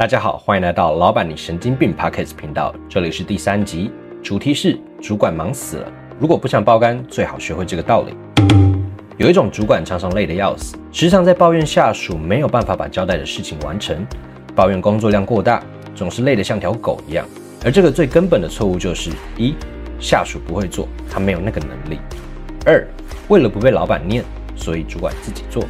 [0.00, 3.90] 大家好，欢迎来到老板你神经病 Pockets 频道，这里是第三集，
[4.22, 5.92] 主题是主管忙死了。
[6.18, 8.16] 如果不想爆肝，最好学会这个道理。
[9.18, 13.94] 有一种主管常常累得要死，时常在抱怨下属没有办法把交代的事情完成，
[14.56, 15.62] 抱怨工作量过大，
[15.94, 17.26] 总是累得像条狗一样。
[17.62, 19.54] 而这个最根本的错误就是一
[19.98, 21.98] 下属不会做，他没有那个能力；
[22.64, 22.88] 二
[23.28, 24.24] 为了不被老板念，
[24.56, 25.62] 所以主管自己做。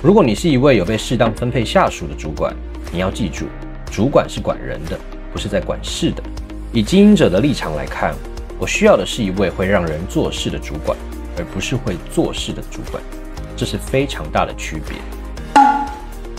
[0.00, 2.56] 如果你是一位有被适当分配下属的主管，
[2.90, 3.44] 你要记住。
[3.96, 5.00] 主管是管人的，
[5.32, 6.22] 不是在管事的。
[6.70, 8.14] 以经营者的立场来看，
[8.58, 10.94] 我需要的是一位会让人做事的主管，
[11.38, 13.02] 而不是会做事的主管。
[13.56, 14.98] 这是非常大的区别。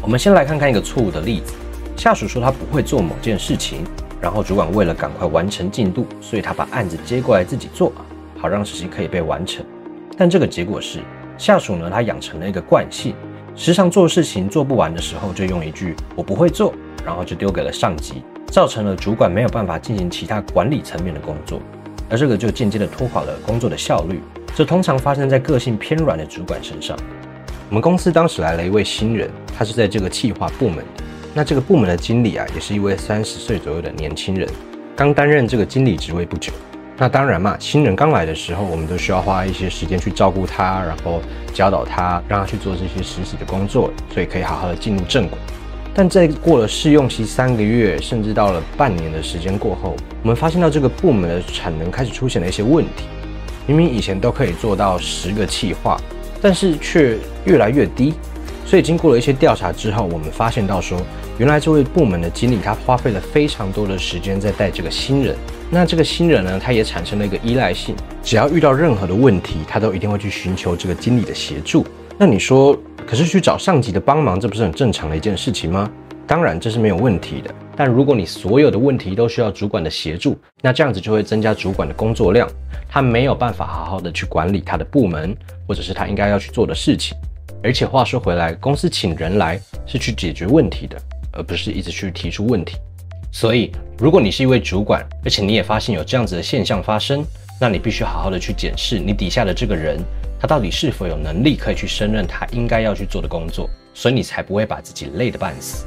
[0.04, 1.56] 我们先来看看一个错误的例子：
[1.96, 3.84] 下属说他不会做某件事情，
[4.22, 7.92] 然后主管为了赶快完成进度，所以他把案子接过来自己做，
[8.38, 9.66] 好让事情可以被完成。
[10.16, 11.00] 但这个结果是，
[11.40, 13.16] 下属呢他养成了一个惯性，
[13.56, 16.72] 时常做事情做不完的时候，就用一句“我不会做”。
[17.08, 21.62] 然后就丢给了上级，造成了主管没有办法进行其他管理层面的工作，
[22.10, 24.22] 而这个就间接的拖垮了工作的效率。
[24.54, 26.98] 这通常发生在个性偏软的主管身上。
[27.70, 30.84] 我们公司当时来了一位新人，他是在这个企划部门。
[31.34, 34.50] 那这个部门的经理啊，也是一位三十岁左右的年轻人，
[34.94, 36.52] 刚担任这个经理职位不久。
[36.98, 41.22] 那当然嘛，新人刚来的时候，我们都需要花一些时间去照顾他，然后
[41.54, 45.38] 教导他，让他去做这些实习的工作，所以可以好好的进入正轨。
[45.98, 53.06] 但在过了试用期三个月，甚至到了半年的时间过后，我们发现到这个部门的产能开始出现了一些问题。
[53.66, 56.00] 明明以前都可以做到十个企划，
[56.40, 58.14] 但是却越来越低。
[58.64, 61.02] 所以经过了一些调查之后，我们发现到说，
[61.40, 65.36] 原来这位部门的经理他花费了非常多的时间在带这个新人。
[65.72, 71.84] 那这个新人呢，他也产生了一个依赖性，只要遇到任何的问题，他都一定会去寻求这个经理的协助。
[72.20, 72.78] 那你说？
[73.08, 75.90] 可是去找上级的帮忙，这不是很正常的一件事情吗？
[76.28, 77.50] 当然这是没有问题的。
[77.74, 82.46] 但如果你所有的问题都需要主管的协助，那这样子就会增加主管的工作量，
[82.90, 85.34] 他没有办法好好的去管理他的部门，
[85.66, 87.18] 或者是他应该要去做的事情。
[87.64, 90.98] 而且话说回来，公司请人来是去解决问题的，
[91.32, 92.76] 而不是一直去提出问题。
[93.32, 97.24] 所以，如果你是一位主管，而且你也发现有这样子的现象发生，
[97.58, 99.98] 那你必须好好的去检视你底下的这个人。
[100.40, 105.86] 他到底是否有能力可以去胜任他应该要去做的工作，所以你才不会把自己累得半死。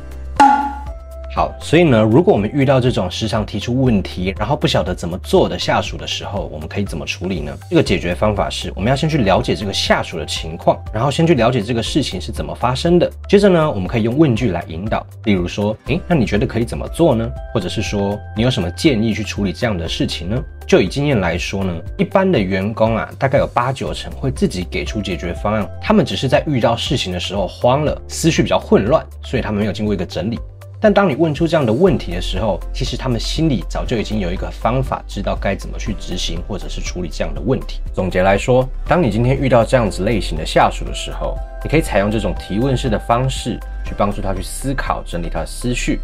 [1.33, 7.57] 好，所以呢，如果我们遇到这种时常提出问题，然后不晓得怎么做的下属的时候，我们可以怎么处理呢？
[7.71, 13.09] 这个解决方法是，我们要先去了解这个下属的情况，然后先去了解这个事情是怎么发生的。
[13.29, 17.31] 接着呢，我们可以用问句来引导，例如说，诶，那你觉得可以怎么做呢？
[17.55, 20.43] 或者是说，你有什么建议去处理这样的事情呢？
[20.67, 30.37] 就以经验来说呢，一般的员工啊，大概有八九成会自己给出解决方案，他们只是在遇到事情的时候慌了，思绪比较混乱，所以他们没有经过一个整理。
[30.83, 37.81] 但当你问出这样的问题的时候，其实他们心里早就已经有一个方法，知道该怎么去执行或者是处理这样的问题。
[37.93, 46.01] 总结来说，当你今天遇到这样子类型的下属的时候，你可以采用这种提问式的方式，去帮助他去思考、整理他的思绪，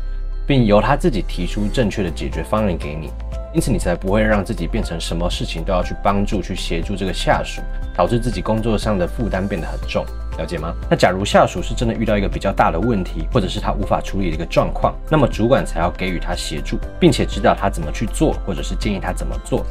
[0.47, 3.09] 并由他自己提出正确的解决方案给你。
[3.55, 7.63] 因此，你才不会让自己变成什么事情都要去帮助、去协助这个下属，
[7.97, 10.05] 导致自己工作上的负担变得很重。
[10.39, 10.75] 了解吗？
[10.91, 19.65] 那假如下属是真的遇到一个比较大的问题，或者是他无法处理的一个状况，那么主管才要给予他协助，并且指导他怎么去做，或者是建议他怎么做。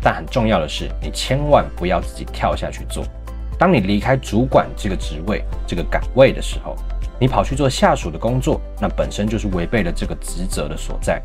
[0.00, 3.04] 但很重要的是，你千万不要自己跳下去做。
[3.58, 6.76] 当你离开主管这个职位、这个岗位的时候，
[7.18, 11.20] 你跑去做下属的工作，那本身就是违背了这个职责的所在。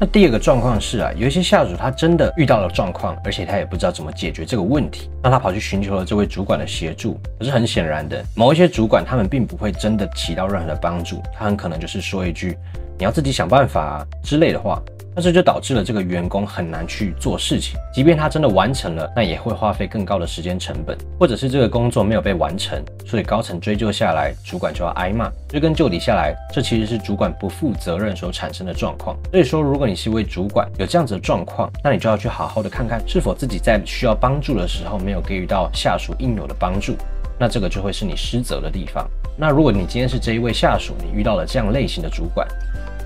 [0.00, 7.18] 那第二个状况是啊，有一些下属他真的遇到了状况，而且他也不知道怎么解决这个问题，那他跑去寻求了这位主管的协助。
[7.36, 12.56] 可是很显然的，某一些主管他们并不会真的起到任何的帮助，他很可能就是说一句
[12.96, 14.80] “你要自己想办法”啊之类的话。
[15.18, 29.16] 那这就导致了这个员工很难去做事情，即便他真的完成了，那也会花费更高的时间成本，或者是这个工作没有被完成，所以高层追究下来，主管就要挨骂，追根究底下来，这其实是主管不负责任所产生的状况。
[29.32, 36.94] 所以说，如果你是一位主管，有这样子的状况，那你就要去好好的看看，是否自己在需要帮助的时候没有给予到下属应有的帮助，
[37.40, 39.04] 那这个就会是你失责的地方。
[39.36, 42.46] 那如果你今天是这一位下属，你遇到了这样类型的主管。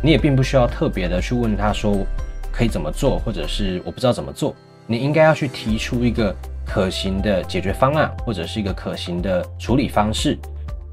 [0.02, 2.04] 你也并不需要特别的去问他说
[2.50, 4.54] 可以怎么做，或者是我不知道怎么做。
[4.87, 6.34] 你应该要去提出一个
[6.66, 10.37] 可行的解决方案，或者是一个可行的处理方式。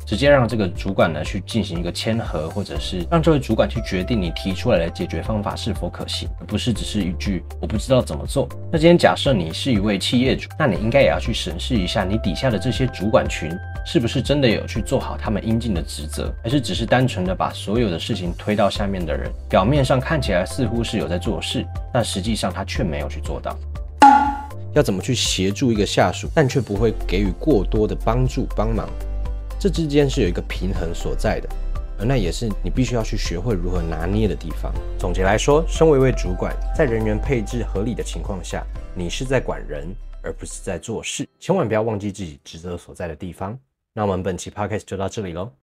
[0.10, 8.50] 直接让这个主管呢去进行一个签合，或者是让这位主管去决定你提出来的解决方法是否可行，而不是只是一句我不知道怎么做。
[8.72, 21.64] 那今天假设你是一位企业主，那你应该也要去审视一下你底下的这些主管群是不是真的有去做好他们应尽的职责，还是只是单纯的把所有的事情推到下面的人，表面上看起来似乎是有在做事，
[21.94, 23.56] 但实际上他却没有去做到。
[24.74, 28.90] 要怎么去协助一个下属，但却不会给予过多的帮助帮忙？
[29.60, 31.50] 这之间是有一个平衡所在的，
[32.00, 34.74] 而那也是你必须要去学会如何拿捏的地方。
[34.98, 38.66] 总结来说，身为一位主管，在人员配置合理的情况下，
[38.96, 41.28] 你是在管人，而不是在做事。
[41.42, 43.60] 千万不要忘记自己职责所在的地方。
[43.94, 45.52] 那我们本期 podcast 就到这里喽。